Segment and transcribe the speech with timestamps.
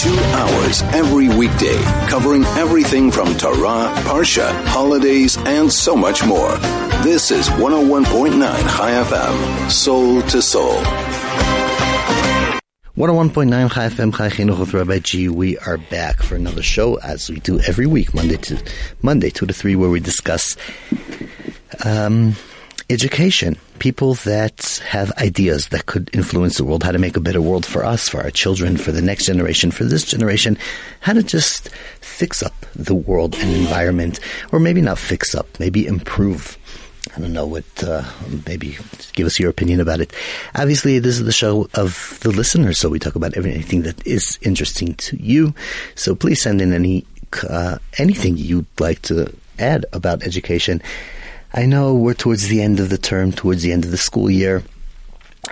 [0.00, 1.76] Two hours every weekday,
[2.08, 6.56] covering everything from Torah, Parsha, holidays, and so much more.
[7.02, 10.76] This is 101.9 Chai FM, soul to soul.
[12.96, 15.28] 101.9 Chai FM, Chai Chinuch with Rabbi G.
[15.28, 18.58] We are back for another show as we do every week, Monday to
[19.02, 20.56] Monday, 2 to 3, where we discuss
[21.84, 22.36] um,
[22.90, 23.56] education.
[23.78, 27.64] People that have ideas that could influence the world, how to make a better world
[27.64, 30.58] for us, for our children, for the next generation, for this generation,
[31.00, 31.68] how to just
[32.00, 34.20] fix up the world and environment,
[34.52, 36.58] or maybe not fix up, maybe improve.
[37.16, 38.04] I don't know what, uh,
[38.46, 38.76] maybe
[39.14, 40.12] give us your opinion about it.
[40.54, 44.38] Obviously, this is the show of the listeners, so we talk about everything that is
[44.42, 45.54] interesting to you.
[45.94, 47.06] So please send in any,
[47.48, 50.82] uh, anything you'd like to add about education.
[51.52, 54.30] I know we're towards the end of the term, towards the end of the school
[54.30, 54.62] year.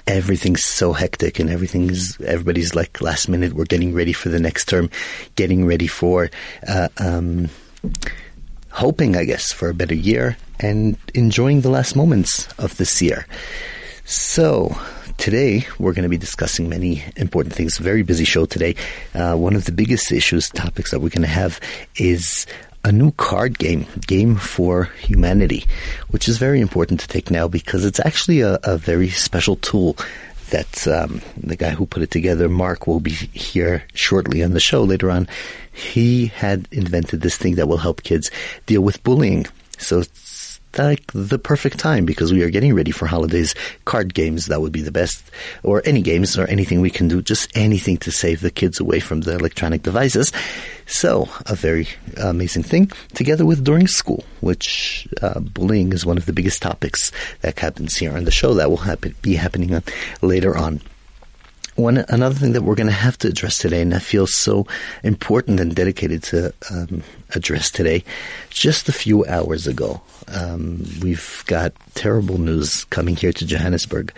[0.07, 3.55] Everything's so hectic and everything's, everybody's like last minute.
[3.55, 4.91] We're getting ready for the next term,
[5.35, 6.31] getting ready for,
[6.69, 7.49] uh, um,
[8.71, 13.27] hoping, I guess, for a better year and enjoying the last moments of this year.
[14.05, 14.77] So,
[15.17, 17.77] today we're going to be discussing many important things.
[17.77, 18.77] Very busy show today.
[19.15, 21.61] Uh, one of the biggest issues, topics that we're going to have
[21.97, 22.47] is
[22.89, 25.67] a new card game, Game for Humanity,
[26.09, 29.97] which is very important to take now because it's actually a, a very special tool
[30.51, 34.61] that um, the guy who put it together, Mark, will be here shortly on the
[34.61, 35.29] show later on.
[35.71, 38.31] He had invented this thing that will help kids
[38.65, 39.47] deal with bullying.
[39.77, 40.03] So
[40.77, 43.55] like the perfect time because we are getting ready for holidays.
[43.85, 45.23] Card games, that would be the best.
[45.63, 49.01] Or any games or anything we can do, just anything to save the kids away
[49.01, 50.33] from the electronic devices.
[50.87, 56.27] So, a very amazing thing together with during school, which uh, bullying is one of
[56.27, 59.81] the biggest topics that happens here on the show that will happen, be happening uh,
[60.23, 60.81] later on
[61.79, 64.67] one another thing that we're going to have to address today, and I feel so
[65.05, 67.03] important and dedicated to um,
[67.35, 68.03] address today.
[68.51, 74.13] Just a few hours ago, um, we've got terrible news coming here to Johannesburg.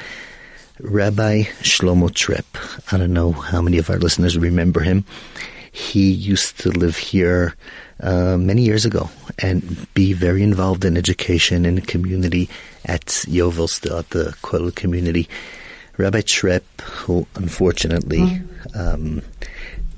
[0.81, 2.93] Rabbi Shlomo Trepp.
[2.93, 5.05] I don't know how many of our listeners remember him.
[5.73, 7.55] He used to live here
[8.03, 12.49] uh, many years ago and be very involved in education in the community
[12.87, 15.29] at Yeovil, still at the Kollel community.
[15.97, 18.43] Rabbi Trepp, who unfortunately
[18.75, 19.23] um,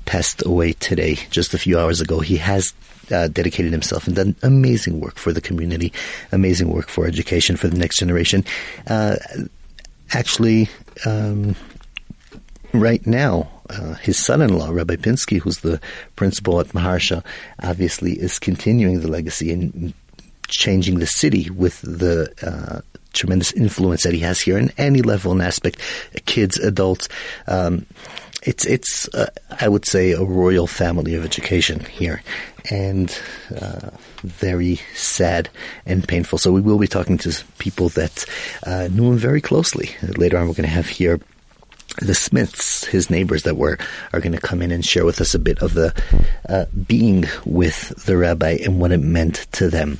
[0.05, 2.73] passed away today, just a few hours ago, he has
[3.11, 5.93] uh, dedicated himself and done amazing work for the community,
[6.31, 8.43] amazing work for education for the next generation.
[8.87, 9.15] Uh,
[10.11, 10.69] actually,
[11.05, 11.55] um,
[12.73, 15.79] right now, uh, his son-in-law, Rabbi Pinsky, who's the
[16.15, 17.23] principal at Maharsha,
[17.61, 19.93] obviously is continuing the legacy and
[20.47, 22.81] changing the city with the uh,
[23.13, 25.79] tremendous influence that he has here in any level and aspect,
[26.25, 27.07] kids, adults.
[27.47, 27.85] Um,
[28.45, 29.29] it's it's uh,
[29.61, 32.21] I would say a royal family of education here,
[32.69, 33.17] and
[33.55, 33.89] uh,
[34.23, 35.49] very sad
[35.85, 36.37] and painful.
[36.37, 38.25] So we will be talking to people that
[38.65, 39.91] uh, knew him very closely.
[40.17, 41.21] Later on, we're going to have here
[41.99, 43.77] the Smiths, his neighbors that were
[44.11, 45.93] are going to come in and share with us a bit of the
[46.49, 49.99] uh, being with the rabbi and what it meant to them.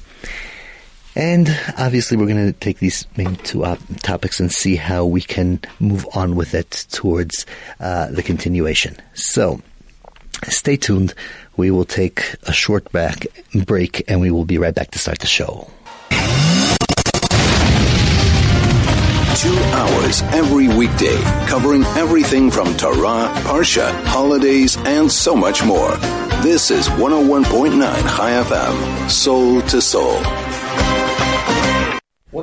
[1.15, 5.21] And obviously, we're going to take these main two op- topics and see how we
[5.21, 7.45] can move on with it towards
[7.79, 8.97] uh, the continuation.
[9.13, 9.61] So,
[10.47, 11.13] stay tuned.
[11.55, 15.19] We will take a short back break, and we will be right back to start
[15.19, 15.69] the show.
[19.35, 25.91] Two hours every weekday, covering everything from Torah, Parsha, holidays, and so much more.
[26.41, 30.19] This is 101.9 Chai FM, soul to soul.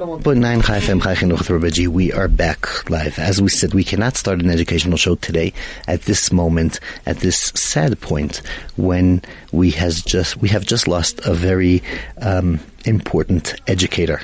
[0.00, 3.18] 101.9 Chai FM Chai Chinuch Rabbi We are back live.
[3.18, 5.52] As we said, we cannot start an educational show today
[5.86, 8.40] at this moment, at this sad point
[8.78, 9.20] when
[9.52, 11.82] we has just we have just lost a very
[12.22, 14.22] um, important educator.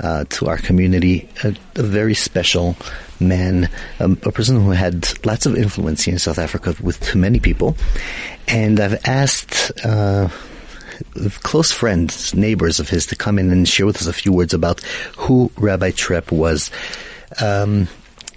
[0.00, 2.76] Uh, to our community, a, a very special
[3.18, 3.68] man,
[3.98, 7.40] um, a person who had lots of influence here in South Africa with too many
[7.40, 7.76] people.
[8.46, 10.28] And I've asked uh,
[11.42, 14.54] close friends, neighbors of his, to come in and share with us a few words
[14.54, 14.80] about
[15.16, 16.70] who Rabbi Trepp was.
[17.40, 17.88] Um,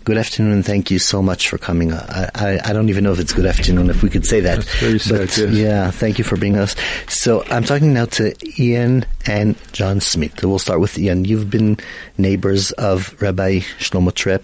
[0.03, 0.63] good afternoon.
[0.63, 1.93] Thank you so much for coming.
[1.93, 4.63] I, I, I, don't even know if it's good afternoon, if we could say that.
[4.63, 5.53] Very sad, but, yes.
[5.53, 6.75] Yeah, thank you for being us.
[7.07, 10.43] So I'm talking now to Ian and John Smith.
[10.43, 11.25] We'll start with Ian.
[11.25, 11.77] You've been
[12.17, 14.41] neighbors of Rabbi Shlomo Trepp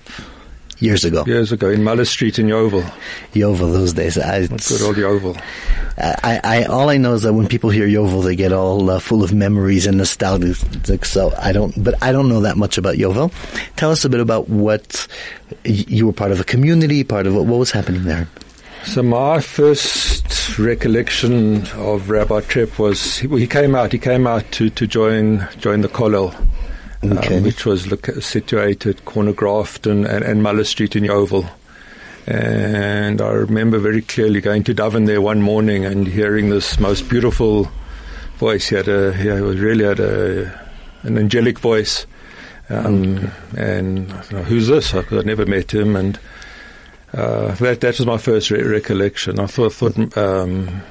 [0.79, 1.23] years ago.
[1.25, 2.83] Years ago in Mullis Street in Yeovil.
[3.33, 4.17] Yeovil those days.
[4.17, 5.37] I, Good old Yeovil.
[5.97, 8.99] I, I, all I know is that when people hear Yeovil, they get all uh,
[8.99, 11.05] full of memories and nostalgic.
[11.05, 13.31] So I don't, but I don't know that much about Yeovil.
[13.77, 15.07] Tell us a bit about what
[15.63, 18.27] you were part of a community, part of what, what was happening there.
[18.85, 23.91] So my first recollection of Rabbi Trepp was he, he came out.
[23.91, 26.33] He came out to, to join join the Kollel,
[27.03, 31.45] um, which was loca- situated corner Grafton and, and Muller Street in Yeovil.
[32.25, 37.07] And I remember very clearly going to davening there one morning and hearing this most
[37.09, 37.71] beautiful
[38.37, 38.67] voice.
[38.67, 40.51] He had a he really had a
[41.03, 42.05] an angelic voice.
[42.69, 44.91] Um, And I thought, who's this?
[44.91, 46.19] Because I'd never met him, and
[47.13, 49.39] uh, that that was my first re- recollection.
[49.39, 50.81] I thought thought um,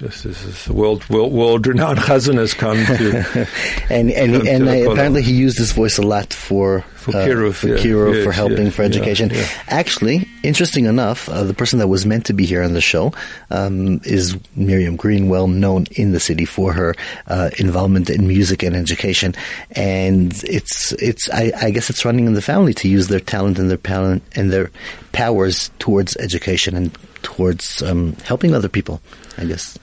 [0.00, 3.18] this, this is world world, world renowned Chazan has come to
[3.90, 4.92] and and Come and the uh, Kollel.
[4.92, 7.76] apparently he used his voice a lot for For uh, Kiruv, for, yeah.
[7.76, 9.30] Kiruv, Yes, for helping yeah, for education.
[9.32, 9.46] yeah.
[9.68, 13.12] Actually, interesting enough, uh, the person that was meant to be here on the show
[13.50, 16.94] um, is Miriam Green, well known in the city for her
[17.28, 19.34] uh, involvement in music and education,
[19.72, 23.58] and it's it's I, I guess it's running in the family to use their talent
[23.58, 24.70] and their talent and their
[25.12, 26.90] powers towards education and
[27.22, 29.00] towards um, helping other people.
[29.38, 29.78] I guess.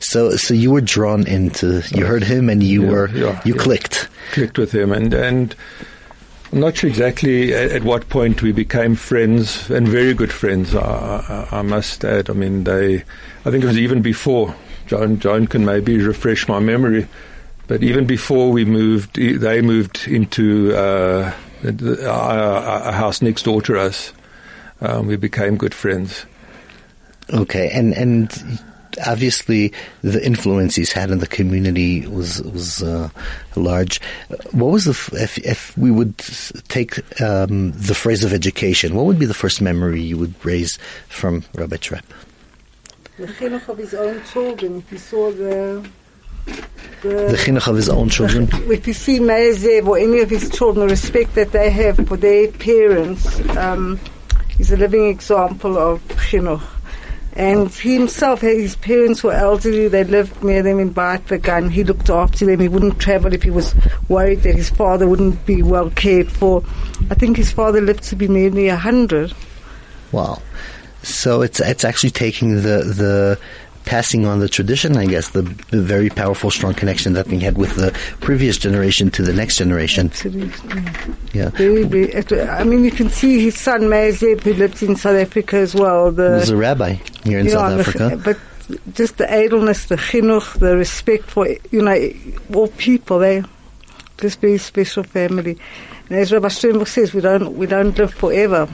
[0.00, 1.82] So, so you were drawn into.
[1.94, 3.62] You heard him, and you Yeah, were yeah, you yeah.
[3.62, 4.08] clicked.
[4.32, 5.54] clicked with him, and and
[6.52, 10.74] I'm not sure exactly at, at what point we became friends and very good friends.
[10.74, 12.30] I, I, I must add.
[12.30, 13.04] I mean, they.
[13.44, 14.54] I think it was even before.
[14.86, 17.06] John John can maybe refresh my memory,
[17.66, 23.42] but even before we moved, they moved into uh, the, the, a, a house next
[23.42, 24.12] door to us.
[24.80, 26.24] Um, we became good friends.
[27.30, 28.30] Okay, and and
[29.06, 29.72] obviously
[30.02, 33.08] the influence he's had in the community was was uh,
[33.56, 34.00] large.
[34.52, 36.16] What was the f- if if we would
[36.68, 38.94] take um, the phrase of education?
[38.94, 40.78] What would be the first memory you would raise
[41.08, 42.04] from Rabbi Trepp?
[43.18, 44.78] The chinuch of his own children.
[44.78, 45.84] If you saw the
[47.02, 48.48] The the chinuch of his own children.
[48.70, 51.96] if you see Meir Zev or any of his children, the respect that they have
[52.08, 53.98] for their parents, um,
[54.56, 56.62] he's a living example of chinuch.
[57.38, 59.86] And he himself, his parents were elderly.
[59.86, 61.70] They lived near them in Beit Vegan.
[61.70, 62.58] He looked after them.
[62.58, 63.76] He wouldn't travel if he was
[64.08, 66.64] worried that his father wouldn't be well cared for.
[67.10, 69.32] I think his father lived to be nearly a hundred.
[70.10, 70.42] Wow.
[71.04, 73.38] So it's it's actually taking the the
[73.88, 77.56] passing on the tradition, I guess, the, the very powerful, strong connection that we had
[77.56, 77.90] with the
[78.20, 80.08] previous generation to the next generation.
[80.08, 80.82] Absolutely.
[81.32, 81.48] Yeah.
[81.50, 82.12] Very, very,
[82.42, 85.74] I mean, you can see his son Meir Zev, who lived in South Africa as
[85.74, 86.12] well.
[86.12, 86.92] The, He was a rabbi
[87.24, 88.22] here in you know, South the- Africa.
[88.22, 88.38] but
[88.94, 91.96] just the idleness, the chinuch, the respect for you know
[92.54, 93.22] all people.
[93.22, 93.40] Eh?
[93.40, 93.48] They
[94.18, 95.56] just very special family.
[96.10, 98.68] And as Rabbi Sternberg says, we don't we don't live forever.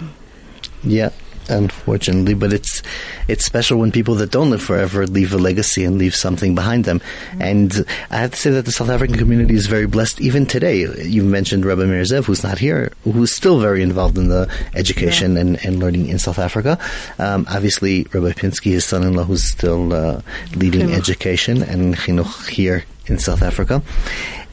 [0.82, 1.10] Yeah,
[1.48, 2.82] unfortunately, but it's
[3.28, 6.84] it's special when people that don't live forever leave a legacy and leave something behind
[6.84, 7.00] them.
[7.40, 10.86] And I have to say that the South African community is very blessed even today.
[11.02, 15.36] You mentioned Rabbi Meir Zev, who's not here, who's still very involved in the education
[15.36, 16.78] and, and learning in South Africa.
[17.18, 20.20] Um, obviously, Rabbi Pinsky, his son-in-law, who's still uh,
[20.54, 20.96] leading Chinuch.
[20.96, 23.82] education and chinuch here in South Africa.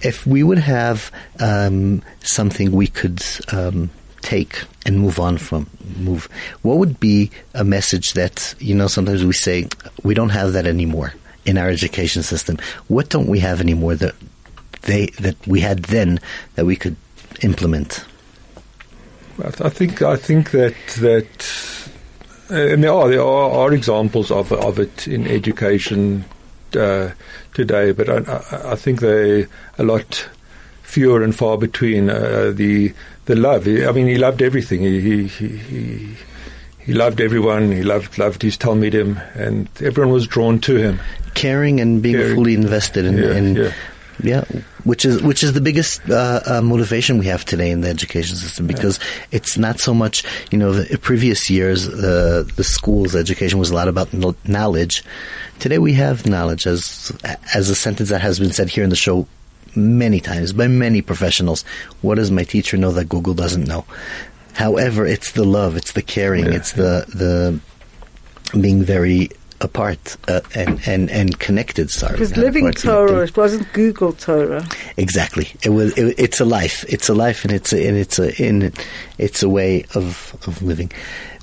[0.02, 3.22] If we would have um, something we could
[3.52, 3.90] um,
[4.22, 6.28] take and move on from, move,
[6.62, 8.88] what would be a message that you know?
[8.88, 9.68] Sometimes we say
[10.04, 11.14] we don't have that anymore
[11.46, 12.58] in our education system.
[12.88, 14.16] What don't we have anymore that
[14.84, 16.20] they that we had then
[16.56, 16.96] that we could
[17.42, 18.06] implement?
[19.40, 21.80] I, th- I think I think that that
[22.50, 26.26] uh, and there are there are, are examples of of it in education
[26.76, 27.12] uh,
[27.54, 30.28] today, but I, I, I think they a lot
[30.92, 32.10] fewer and far between.
[32.10, 32.94] Uh, the
[33.26, 33.68] the love.
[33.68, 34.82] I mean, he loved everything.
[34.82, 36.16] He he he.
[36.80, 37.72] he loved everyone.
[37.72, 41.00] He loved loved his Talmidim, and everyone was drawn to him.
[41.34, 42.36] Caring and being Caring.
[42.36, 43.74] fully invested in, Yeah, in yeah.
[44.24, 44.44] Yeah,
[44.84, 48.36] which is which is the biggest uh, uh, motivation we have today in the education
[48.36, 49.00] system because
[49.32, 53.76] it's not so much you know the previous years uh, the schools education was a
[53.76, 54.14] lot about
[54.46, 55.04] knowledge.
[55.60, 57.12] Today we have knowledge as
[57.56, 59.26] as a sentence that has been said here in the show
[59.76, 61.64] many times by many professionals.
[62.02, 63.86] What does my teacher know that Google doesn't know?
[64.54, 67.60] However, it's the love, it's the caring, Yeah, it's the the
[68.60, 69.30] being very
[69.62, 71.90] apart uh, and and and connected.
[71.90, 73.08] Sorry, It was living apart, connected.
[73.14, 73.24] Torah.
[73.24, 74.66] It wasn't Google Torah.
[74.98, 75.48] Exactly.
[75.64, 75.98] It was.
[75.98, 76.84] It, it's a life.
[76.90, 78.74] It's a life, and it's a, and it's a in
[79.18, 80.92] it's a way of of living.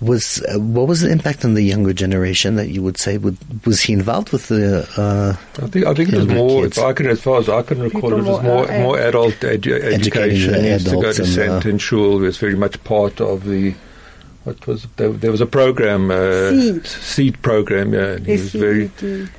[0.00, 3.18] Was uh, what was the impact on the younger generation that you would say?
[3.18, 4.88] Would, was he involved with the?
[4.96, 6.62] Uh, I think I think it was more.
[6.62, 6.78] kids.
[6.78, 8.78] If I can, as far as I can recall, People it was more, more uh,
[8.82, 10.52] more adult edu- education.
[10.52, 12.18] the He used to go to and, Saint uh, and Shul.
[12.22, 13.74] It was very much part of the.
[14.48, 15.10] What was there?
[15.12, 16.86] There was a program, uh, Seed.
[16.86, 17.92] seed program.
[17.92, 18.86] Yeah, and he was very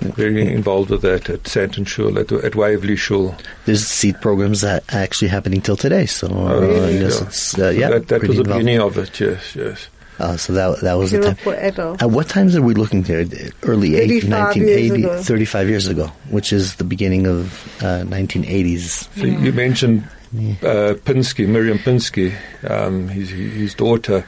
[0.01, 3.35] very involved with that at Sant and Shul at, at Waverley Shul.
[3.65, 6.05] there's seed programs that are actually happening till today.
[6.05, 6.99] So uh, really?
[6.99, 7.27] yes, Yeah.
[7.27, 7.89] it's uh, yeah.
[7.89, 8.59] that, that was the involved.
[8.59, 9.19] beginning of it.
[9.19, 9.87] Yes, yes.
[10.19, 11.35] Uh, so that that was the time.
[11.37, 12.03] for adults.
[12.03, 13.25] At what times are we looking there?
[13.63, 15.21] Early 8, 35 years 1980, ago.
[15.23, 19.07] 35 years ago, which is the beginning of uh, 1980s.
[19.17, 20.03] So you mentioned
[20.61, 22.35] uh, Pinsky, Miriam Pinsky,
[22.69, 24.25] um, his, his daughter.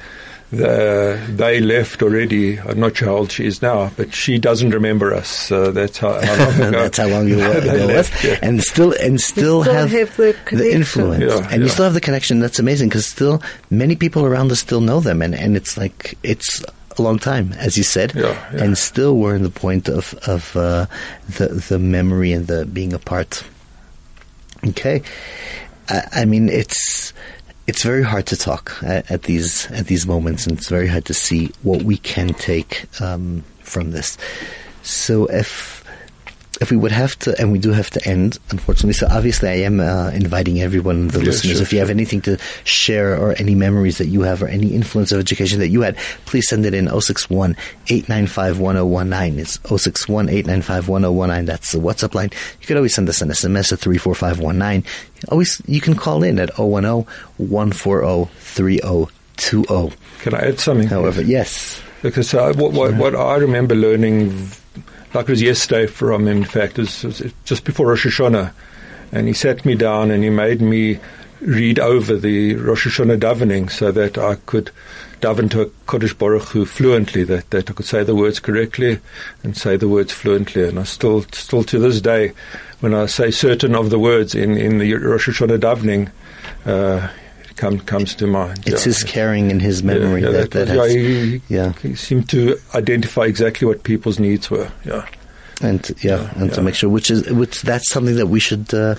[0.51, 2.60] The, they left already.
[2.60, 5.50] I'm not sure how old she is now, but she doesn't remember us.
[5.50, 6.72] Uh, that's how, how long ago.
[6.72, 8.38] That's how long you they ago left, yeah.
[8.41, 10.75] and still and still, still have, have the connection.
[10.81, 12.39] influence, Yeah, and you still have the connection.
[12.41, 16.17] That's amazing because still many people around us still know them, and and it's like
[16.22, 16.62] it's
[16.98, 18.63] a long time, as you said, Yeah, yeah.
[18.65, 20.86] and still we're in the point of of uh,
[21.38, 23.41] the the memory and the being apart.
[24.67, 25.01] Okay,
[25.88, 27.13] I, I mean it's
[27.68, 31.06] it's very hard to talk at, at these at these moments, and it's very hard
[31.06, 34.18] to see what we can take um, from this.
[34.84, 35.80] So if
[36.62, 38.94] if we would have to, and we do have to end, unfortunately.
[38.94, 42.22] So obviously, I am uh, inviting everyone, the Yeah, listeners, sure, if you have anything
[42.22, 45.82] to share or any memories that you have or any influence of education that you
[45.82, 49.39] had, please send it in 061 895 1019.
[49.39, 51.46] It's 061 895 1019.
[51.46, 52.30] That's the WhatsApp line.
[52.62, 54.84] You could always send us an SMS at 34519.
[55.30, 57.06] Always, you can call in at 010
[57.38, 59.96] 140 3020.
[60.20, 60.88] Can I add something?
[60.88, 61.82] However, yes.
[62.03, 64.50] Because uh, what, what, what I remember learning,
[65.13, 68.53] like it was yesterday from him, in fact, is, was just before Rosh Hashanah.
[69.12, 71.00] And he sat me down and he made me
[71.41, 74.72] read over the Rosh Hashanah davening so that I could
[75.20, 79.00] daven to Kodesh Baruch Hu fluently, that, that I could say the words correctly
[79.44, 80.68] and say the words fluently.
[80.68, 82.34] And I still, still to this day,
[82.80, 86.12] when I say certain of the words in, in the Rosh Hashanah davening,
[86.65, 87.20] uh, it
[87.62, 88.60] come, comes to mind.
[88.65, 88.91] It's Yeah.
[88.91, 91.03] his caring and his memory Yeah, yeah, that, that yeah, has, he,
[91.38, 91.74] he- yeah.
[91.82, 94.70] he seemed to identify exactly what people's needs were.
[94.84, 95.06] Yeah,
[95.62, 98.74] and to- yeah, and to make sure, which is which that's something that we should,
[98.74, 98.96] uh,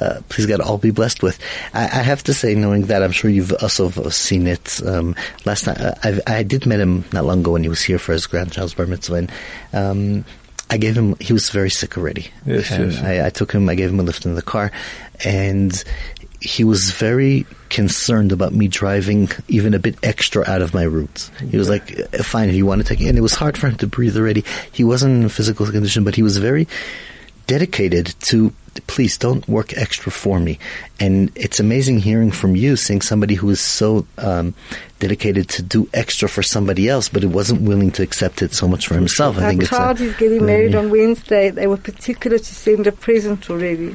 [0.00, 1.36] uh, please God, all be blessed with.
[1.74, 4.80] I, I have to say, knowing that, I'm sure you've also seen it.
[4.86, 7.82] Um, last time, uh, I, I did met him not long ago when he was
[7.82, 9.30] here for his grandchild's bar mitzvah, and
[9.72, 10.24] um,
[10.70, 11.16] I gave him.
[11.18, 13.02] He was very sick already, Yes, and yes.
[13.02, 13.68] I, I took him.
[13.68, 14.70] I gave him a lift in the car,
[15.24, 15.74] and
[16.44, 21.30] he was very concerned about me driving even a bit extra out of my route.
[21.50, 23.56] He was like, "Uh, "Fine, if you want to take," it." and it was hard
[23.56, 24.44] for him to breathe already.
[24.70, 26.68] He wasn't in a physical condition, but he was very
[27.46, 28.52] dedicated to.
[28.88, 30.58] Please don't work extra for me,
[30.98, 34.52] and it's amazing hearing from you, seeing somebody who is so um,
[34.98, 38.66] dedicated to do extra for somebody else, but it wasn't willing to accept it so
[38.66, 39.38] much for himself.
[39.38, 41.50] I think it's a- is getting married on Wednesday.
[41.50, 43.94] They were particular to send a present already.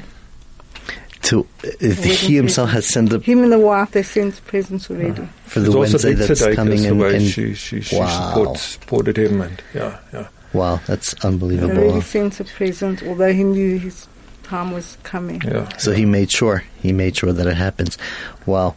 [1.30, 5.28] To uh, he himself has sent a Him and the wife, they sent presents already.
[5.46, 7.16] for the It's also Wednesday that's coming the in.
[7.16, 10.28] and she she, she wow, support, supported him and yeah yeah.
[10.54, 11.78] wow, that's They unbelievable.
[11.78, 14.08] already sent a present, although he knew his
[14.44, 15.42] time was coming.
[15.46, 15.70] Yeah.
[15.78, 17.98] So he made sure he made sure that it happens.
[18.46, 18.76] Wow.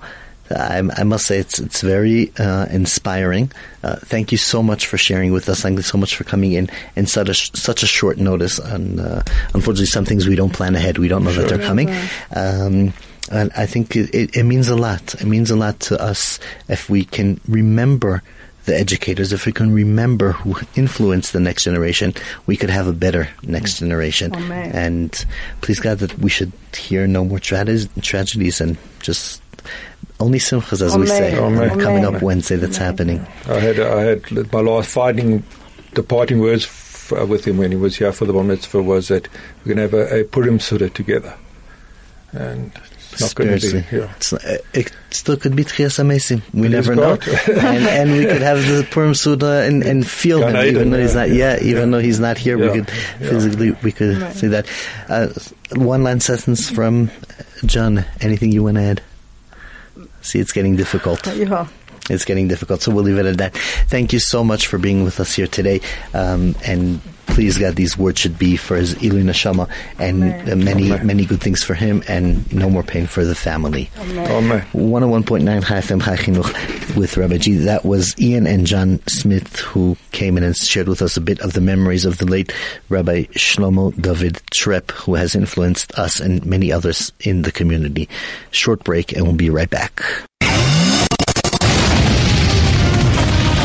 [0.52, 3.50] I, I must say it's it's very uh, inspiring.
[3.82, 5.62] Uh, thank you so much for sharing with us.
[5.62, 8.58] Thank you so much for coming in in such a such a short notice.
[8.58, 9.22] And uh,
[9.54, 10.98] unfortunately, some things we don't plan ahead.
[10.98, 11.90] We don't know that they're coming.
[12.34, 12.92] Um,
[13.30, 15.14] and I think it, it, it means a lot.
[15.14, 18.22] It means a lot to us if we can remember
[18.64, 22.14] the educators, if we can remember who influenced the next generation,
[22.46, 24.34] we could have a better next generation.
[24.34, 24.70] Amen.
[24.72, 25.26] And
[25.62, 29.41] please God that we should hear no more tragedies, tragedies and just
[30.22, 31.78] only simchas, as we say, Amen.
[31.80, 33.20] coming up Wednesday that's happening.
[33.48, 35.42] I had I had my last fighting
[35.94, 39.08] departing words f- uh, with him when he was here for the bar mitzvah was
[39.08, 39.28] that
[39.64, 41.34] we're going to have a, a Purim Suda together,
[42.32, 42.72] and
[43.12, 43.86] it's not going to Spiritually.
[43.90, 44.12] be yeah.
[44.16, 46.40] It's, uh, it still could be Tchias Amesim.
[46.54, 47.18] We It never know.
[47.46, 51.00] And, and we could have the Purim Suda and, and feel Gan him, even though
[51.00, 51.96] he's not, yeah, yeah, even yeah.
[51.98, 53.28] though he's not here, Yeah, we could yeah.
[53.28, 54.34] physically, we could Right.
[54.34, 54.66] see that.
[55.10, 55.28] Uh,
[55.74, 57.10] one last sentence from
[57.66, 58.04] John.
[58.22, 59.02] Anything you want to add?
[60.22, 61.26] See, it's getting difficult.
[61.26, 61.66] Yeah.
[62.10, 63.56] It's getting difficult, so we'll leave it at that.
[63.86, 65.80] Thank you so much for being with us here today.
[66.14, 70.50] Um, and please, God, these words should be for his Ilu Neshama and Amen.
[70.52, 71.06] uh, many, Amen.
[71.06, 73.90] many good things for him and no more pain for the family.
[73.98, 74.60] Amen.
[74.72, 77.54] 101.9 Chai FM Chai Chinuch with Rabbi G.
[77.56, 81.40] That was Ian and John Smith who came in and shared with us a bit
[81.40, 82.52] of the memories of the late
[82.88, 88.08] Rabbi Shlomo David Trepp, who has influenced us and many others in the community.
[88.50, 90.02] Short break and we'll be right back.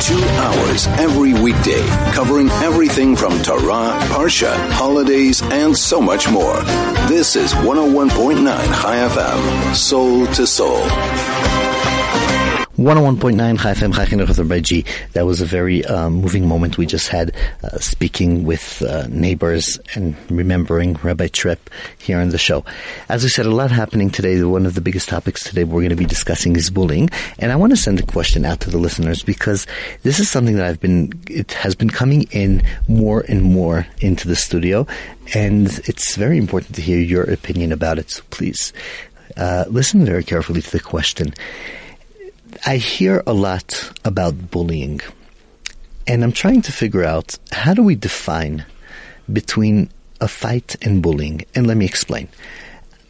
[0.08, 6.64] Two hours every weekday, covering everything from Torah, Parsha, holidays, and so much more.
[7.10, 11.67] This is 101.9 Chai FM, soul to soul.
[12.78, 14.86] 101.9 Chai FM, Chai Chinuch Rabbi G.
[15.14, 19.80] That was a very um, moving moment we just had, uh, speaking with uh, neighbors
[19.96, 21.58] and remembering Rabbi Trepp
[21.98, 22.64] here on the show.
[23.10, 24.44] As we said, a lot happening today.
[24.44, 27.10] One of the biggest topics today we're going to be discussing is bullying.
[27.40, 29.66] And I want to send a question out to the listeners because
[30.04, 34.28] this is something that I've been, it has been coming in more and more into
[34.28, 34.86] the studio.
[35.34, 38.12] And it's very important to hear your opinion about it.
[38.12, 38.72] So please,
[39.36, 41.34] uh, listen very carefully to the question.
[42.66, 45.01] I hear a lot about bullying,
[46.06, 48.66] and I'm trying to figure out how do we define
[49.32, 49.89] between
[50.20, 51.44] a fight and bullying.
[51.56, 52.27] And let me explain.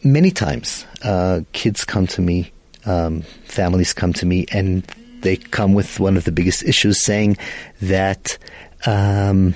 [0.04, 2.52] Many times, uh, kids come to me,
[2.86, 4.82] um, families come to me, and
[5.20, 7.36] they come with one of the biggest issues, saying
[7.82, 8.38] that
[8.86, 9.54] um,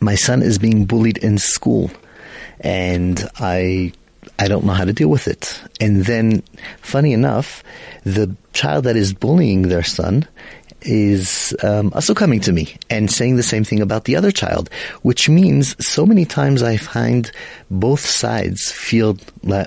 [0.00, 1.90] my son is being bullied in school,
[2.60, 3.92] and I
[4.38, 5.60] I don't know how to deal with it.
[5.80, 6.42] And then,
[6.80, 7.62] funny enough,
[8.04, 10.26] the child that is bullying their son
[10.82, 14.70] is um, also coming to me and saying the same thing about the other child,
[15.02, 17.30] which means so many times I find
[17.70, 19.18] both sides feel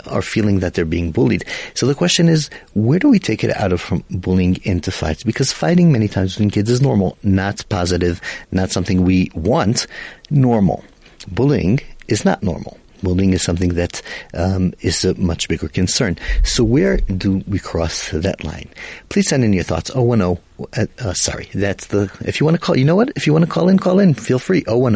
[0.07, 1.43] are feeling that they're being bullied.
[1.73, 5.23] So the question is, where do we take it out of from bullying into fights?
[5.23, 8.21] Because fighting many times between kids is normal, not positive,
[8.51, 9.87] not something we want.
[10.29, 10.83] Normal.
[11.27, 14.01] Bullying is not normal bullying is something that
[14.33, 16.17] um, is a much bigger concern.
[16.43, 18.69] So where do we cross that line?
[19.09, 19.91] Please send in your thoughts.
[19.91, 20.37] 010,
[20.73, 23.11] uh, uh, sorry, that's the, if you want to call, you know what?
[23.15, 24.13] If you want to call in, call in.
[24.13, 24.63] Feel free.
[24.63, 24.93] 010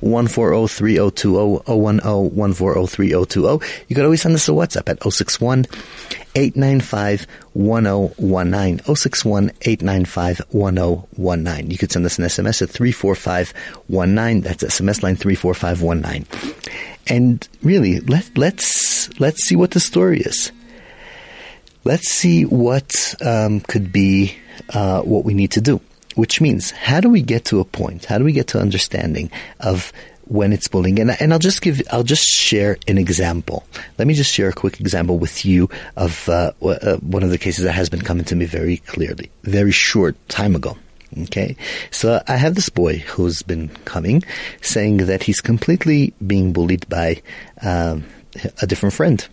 [0.00, 3.66] 140 3020 010 140 3020.
[3.88, 5.66] You could always send us a WhatsApp at 061
[6.34, 8.80] 895 1019.
[8.94, 11.70] 061 895 1019.
[11.70, 14.40] You could send us an SMS at 34519.
[14.42, 16.26] That's SMS line 34519.
[17.08, 20.52] And really, let, let's, let's see what the story is.
[21.84, 24.36] Let's see what um, could be
[24.72, 25.80] uh, what we need to do.
[26.16, 28.04] Which means, how do we get to a point?
[28.04, 29.92] How do we get to understanding of
[30.30, 31.00] when it's bullying.
[31.00, 33.64] And, and I'll just give, I'll just share an example.
[33.98, 37.38] Let me just share a quick example with you of uh, uh, one of the
[37.38, 40.78] cases that has been coming to me very clearly, very short time ago.
[41.22, 41.56] Okay,
[41.90, 44.22] so I have this boy who's been coming,
[44.62, 47.20] saying that he's completely being bullied by
[47.62, 48.04] um,
[48.62, 49.26] a different friend.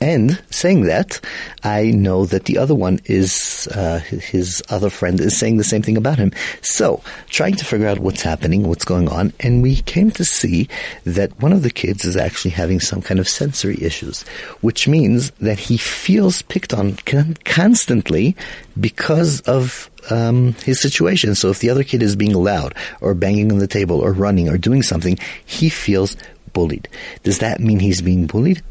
[0.00, 1.20] And saying that,
[1.62, 5.82] I know that the other one is, uh, his other friend is saying the same
[5.82, 6.32] thing about him.
[6.60, 10.68] So, trying to figure out what's happening, what's going on, and we came to see
[11.04, 14.22] that one of the kids is actually having some kind of sensory issues,
[14.60, 18.36] which means that he feels picked on con- constantly
[18.78, 21.34] because of um, his situation.
[21.34, 24.48] So if the other kid is being loud or banging on the table or running
[24.48, 26.18] or doing something, he feels
[26.52, 26.88] bullied.
[27.22, 28.62] Does that mean he's being bullied?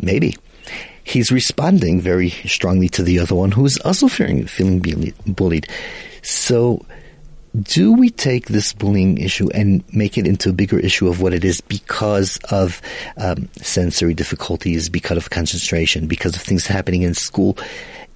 [0.00, 0.36] Maybe
[1.04, 5.68] he's responding very strongly to the other one who is also feeling, feeling bullied.
[6.22, 6.84] So,
[7.62, 11.32] do we take this bullying issue and make it into a bigger issue of what
[11.32, 12.82] it is because of
[13.16, 17.56] um, sensory difficulties, because of concentration, because of things happening in school,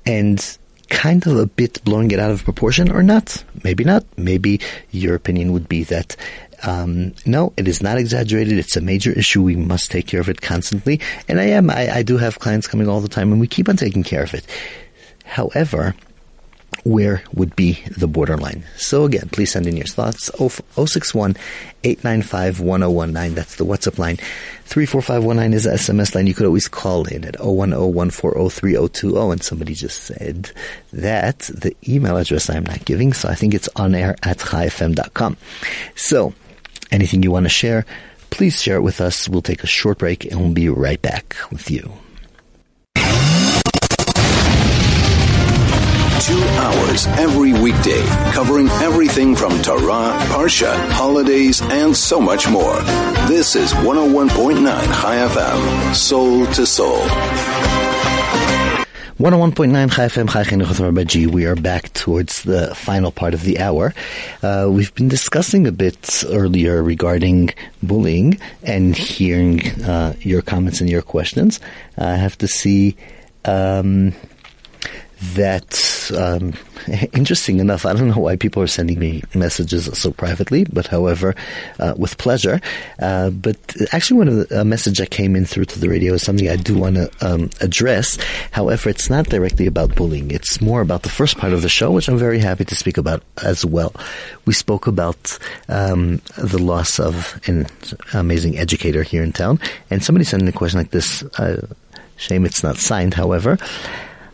[0.04, 0.57] and
[0.88, 3.44] kind of a bit blowing it out of proportion or not?
[3.64, 4.04] Maybe not.
[4.16, 6.16] Maybe your opinion would be that
[6.64, 8.58] um, no, it is not exaggerated.
[8.58, 9.42] It's a major issue.
[9.42, 11.00] We must take care of it constantly.
[11.28, 11.70] And I am.
[11.70, 14.22] I, I do have clients coming all the time, and we keep on taking care
[14.22, 14.44] of it.
[15.24, 15.94] However,
[16.84, 18.64] where would be the borderline?
[18.76, 20.30] So again, please send in your thoughts.
[20.36, 21.36] 061
[21.84, 23.34] 895 1019.
[23.34, 24.16] That's the WhatsApp line.
[24.64, 26.26] 34519 is the SMS line.
[26.26, 29.32] You could always call in at 010 140 3020.
[29.32, 30.50] And somebody just said
[30.92, 35.36] that the email address I'm not giving, so I think it's on air at chaifm.com.
[35.94, 36.34] So,
[36.90, 37.86] anything you want to share,
[38.30, 39.28] please share it with us.
[39.28, 41.92] We'll take a short break and we'll be right back with you.
[46.20, 52.74] Two hours every weekday, covering everything from Torah, Parsha, holidays, and so much more.
[53.28, 56.98] This is 101.9 Chai FM, soul to soul.
[59.18, 61.26] 101.9 Chai FM, Chai Chinuch.
[61.28, 63.94] We are back towards the final part of the hour.
[64.42, 67.50] Uh, we've been discussing a bit earlier regarding
[67.80, 71.60] bullying and hearing uh, your comments and your questions.
[71.96, 72.96] I have to see
[73.44, 74.14] um,
[75.34, 76.54] that um,
[77.12, 81.34] interesting enough, I don't know why people are sending me messages so privately, but however,
[81.78, 82.60] uh, with pleasure.
[82.98, 83.56] Uh, but
[83.92, 86.48] actually, one of the a message that came in through to the radio is something
[86.48, 88.18] I do want to um, address.
[88.50, 90.30] However, it's not directly about bullying.
[90.30, 92.98] It's more about the first part of the show, which I'm very happy to speak
[92.98, 93.92] about as well.
[94.46, 97.66] We spoke about um, the loss of an
[98.12, 101.22] amazing educator here in town, and somebody sent in a question like this.
[101.38, 101.66] Uh,
[102.16, 103.58] shame it's not signed, however.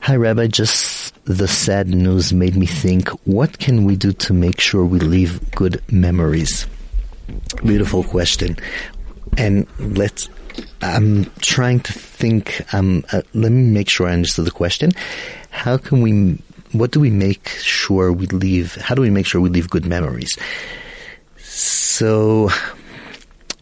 [0.01, 0.47] Hi, Rabbi.
[0.49, 4.99] Just the sad news made me think, what can we do to make sure we
[4.99, 6.67] leave good memories?
[7.65, 8.57] Beautiful question.
[9.39, 10.29] And let's,
[10.83, 14.93] I'm trying to think, um, uh, let me make sure I understood the question.
[15.51, 16.39] How can we,
[16.73, 19.87] what do we make sure we leave, how do we make sure we leave good
[19.87, 20.37] memories?
[21.39, 22.51] So,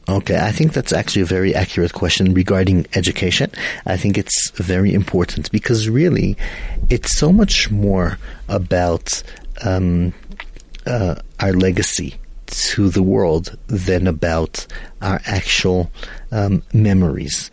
[0.08, 3.50] Okay, I think that's actually a very accurate question regarding education.
[3.86, 6.36] I think it's very important because really,
[6.90, 9.22] it's so much more about
[9.64, 10.12] um,
[10.86, 14.66] uh, our legacy to the world than about
[15.00, 15.90] our actual
[16.32, 17.50] um, memories.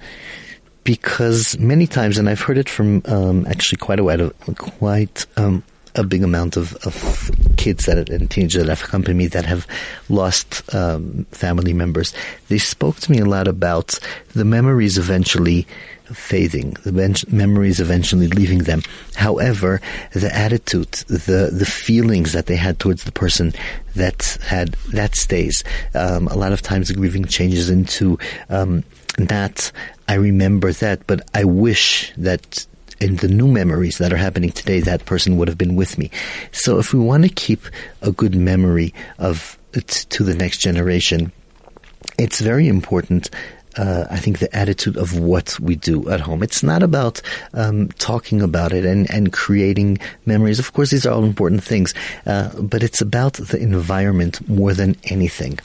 [0.83, 5.63] Because many times, and I've heard it from um, actually quite a while, quite um,
[5.95, 9.67] a big amount of, of kids that and teenagers that have accompanied me that have
[10.07, 12.13] lost um, family members.
[12.47, 13.99] They spoke to me a lot about
[14.33, 15.67] the memories eventually
[16.13, 18.81] fading, the ben- memories eventually leaving them.
[19.15, 19.81] However,
[20.13, 23.53] the attitude, the the feelings that they had towards the person
[23.95, 25.63] that had that stays.
[25.93, 28.17] Um, a lot of times, grieving changes into
[28.49, 28.83] um,
[29.17, 29.71] that.
[30.07, 32.65] I remember that, but I wish that
[33.01, 36.11] in the new memories that are happening today, that person would have been with me.
[36.51, 37.61] So if we want to keep
[38.01, 41.31] a good memory of to the next generation,
[42.17, 43.29] it's very important
[43.79, 46.43] uh, I think the attitude of what we do at home.
[46.43, 47.21] It's not about
[47.53, 50.59] um, talking about it and, and creating memories.
[50.59, 51.93] Of course, these are all important things,
[52.25, 55.59] uh, but it's about the environment more than anything.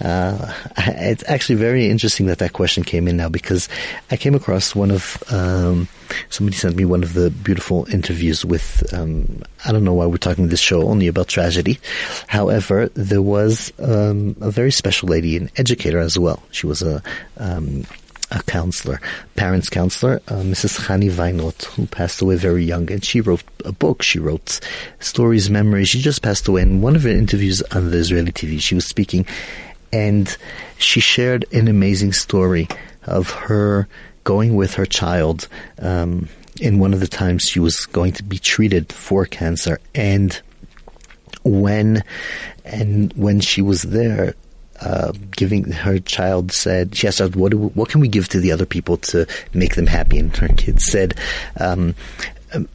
[0.00, 3.68] Uh, it's actually very interesting that that question came in now because
[4.10, 5.88] I came across one of um,
[6.30, 8.92] somebody sent me one of the beautiful interviews with.
[8.94, 11.78] Um, I don't know why we're talking this show only about tragedy.
[12.26, 16.42] However, there was um, a very special lady, an educator as well.
[16.50, 17.02] She was a
[17.42, 17.84] um,
[18.30, 19.00] a counselor,
[19.36, 20.80] parents counselor, uh, Mrs.
[20.80, 24.02] Chani Weinroth, who passed away very young, and she wrote a book.
[24.02, 24.60] She wrote
[25.00, 25.88] stories, memories.
[25.88, 26.62] She just passed away.
[26.62, 29.26] In one of her interviews on the Israeli TV, she was speaking,
[29.92, 30.34] and
[30.78, 32.68] she shared an amazing story
[33.04, 33.86] of her
[34.24, 35.48] going with her child
[35.80, 36.28] um,
[36.60, 40.40] in one of the times she was going to be treated for cancer, and
[41.44, 42.02] when
[42.64, 44.34] and when she was there.
[44.84, 48.50] Uh, giving her child said she asked what do, what can we give to the
[48.50, 50.18] other people to make them happy?
[50.18, 51.14] And her kid said
[51.60, 51.94] um,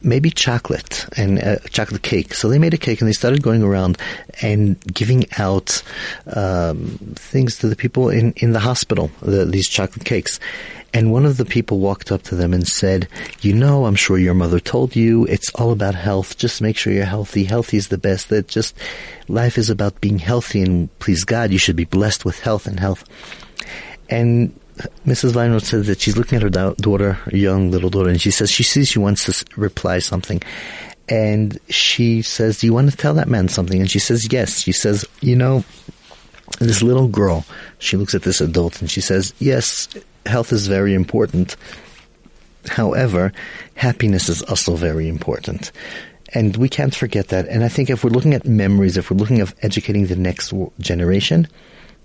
[0.02, 2.34] maybe chocolate and uh, chocolate cake.
[2.34, 3.98] So they made a cake and they started going around
[4.42, 5.82] and giving out
[6.34, 10.40] um, things to the people in, in the hospital, the, these chocolate cakes.
[10.94, 13.08] And one of the people walked up to them and said,
[13.40, 16.38] You know, I'm sure your mother told you it's all about health.
[16.38, 17.44] Just make sure you're healthy.
[17.44, 18.30] Healthy is the best.
[18.30, 18.74] That just
[19.28, 22.80] life is about being healthy and please God, you should be blessed with health and
[22.80, 23.04] health.
[24.08, 24.58] And
[25.06, 25.32] Mrs.
[25.32, 28.50] Weinroth says that she's looking at her da- daughter, young little daughter, and she says
[28.50, 30.42] she sees she wants to s- reply something.
[31.08, 33.80] And she says, Do you want to tell that man something?
[33.80, 34.60] And she says, Yes.
[34.60, 35.64] She says, You know,
[36.60, 37.44] this little girl,
[37.78, 39.88] she looks at this adult and she says, Yes,
[40.26, 41.56] health is very important.
[42.68, 43.32] However,
[43.74, 45.72] happiness is also very important.
[46.34, 47.48] And we can't forget that.
[47.48, 50.52] And I think if we're looking at memories, if we're looking at educating the next
[50.78, 51.48] generation,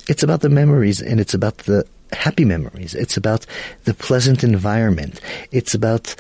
[0.08, 2.96] it's about the memories and it's about the happy memories.
[2.96, 3.46] It's about
[3.84, 5.20] the pleasant environment.
[5.52, 6.16] It's about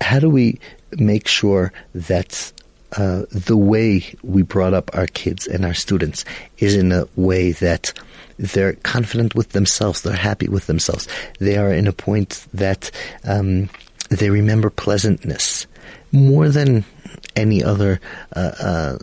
[0.00, 0.58] how do we
[0.98, 2.52] make sure that
[2.96, 6.24] uh, the way we brought up our kids and our students
[6.58, 7.92] is in a way that
[8.38, 12.90] they're confident with themselves, they're happy with themselves, they are in a point that
[13.24, 13.70] um,
[14.10, 15.66] they remember pleasantness
[16.10, 16.84] more than
[17.36, 18.00] any other
[18.36, 18.98] uh, uh,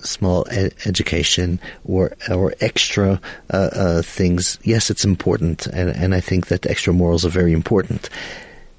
[0.00, 4.58] small e- education or or extra uh, uh, things.
[4.62, 8.08] Yes, it's important, and and I think that extra morals are very important.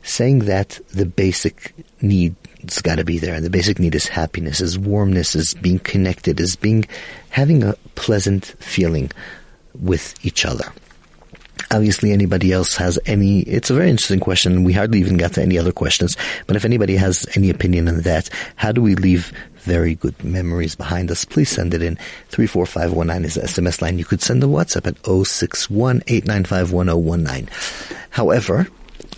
[0.04, 4.62] Saying that the basic need's got to be there, and the basic need is happiness,
[4.62, 6.86] is warmness, is being connected, is being
[7.30, 9.12] having a pleasant feeling
[9.80, 10.72] with each other
[11.72, 14.64] obviously anybody else has any it's a very interesting question.
[14.64, 16.16] We hardly even got to any other questions.
[16.46, 20.76] But if anybody has any opinion on that how do we leave very good memories
[20.76, 21.26] behind us?
[21.26, 21.98] Please send it in.
[22.30, 24.00] 34519 is the sms line.
[24.00, 26.04] You could send a whatsapp at 061
[28.12, 28.68] however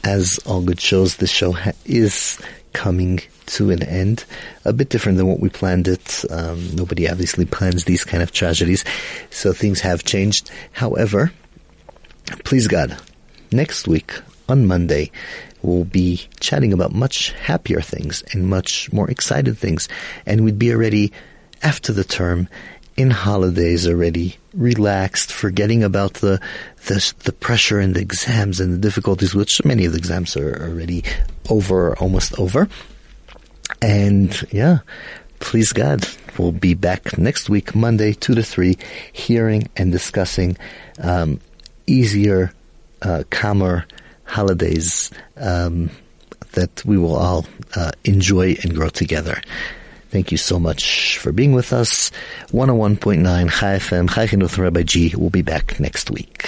[0.04, 2.40] as all good shows this show ha- is
[2.74, 4.26] coming to an end.
[4.66, 6.24] A bit different than what we planned it.
[6.30, 8.86] Um, nobody obviously plans these kind of tragedies.
[9.30, 10.52] So things have changed.
[10.72, 11.32] However
[12.44, 12.98] please God,
[13.52, 15.12] next week on Monday,
[15.62, 19.88] we'll be chatting about much happier things and much more excited things.
[20.26, 21.12] And we'd be already
[21.62, 22.48] after the term
[22.96, 26.40] in holidays already, relaxed, forgetting about the,
[26.88, 30.62] the, the pressure and the exams and the difficulties, which many of the exams are
[30.62, 31.04] already
[31.50, 32.68] over, almost over.
[33.82, 34.80] And yeah,
[35.40, 36.06] please God,
[36.38, 38.78] we'll be back next week, Monday, 2 to 3,
[39.14, 40.58] hearing and discussing
[41.02, 41.40] um,
[41.90, 42.54] easier,
[43.02, 43.86] uh, calmer
[44.24, 45.90] holidays um,
[46.54, 49.42] that we will all uh, enjoy and grow together.
[50.10, 52.12] Thank you so much for being with us.
[52.48, 55.14] 101.9 Chai FM, Chai Chinuch Rabbi G.
[55.16, 56.46] We'll be back next week.